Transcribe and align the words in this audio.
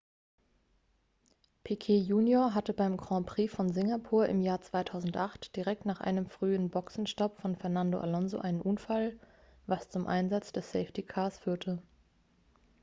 piquet 1.63 1.99
junior 1.99 2.55
hatte 2.55 2.73
beim 2.73 2.97
grand 2.97 3.27
prix 3.27 3.53
von 3.53 3.71
singapur 3.71 4.25
im 4.27 4.41
jahr 4.41 4.59
2008 4.59 5.55
direkt 5.55 5.85
nach 5.85 6.01
einem 6.01 6.25
frühen 6.25 6.71
boxenstopp 6.71 7.39
von 7.39 7.55
fernando 7.55 7.99
alonso 7.99 8.39
einen 8.39 8.61
unfall 8.61 9.19
was 9.67 9.89
zum 9.91 10.07
einsatz 10.07 10.51
des 10.53 10.71
safety 10.71 11.03
cars 11.03 11.37
führte 11.37 11.83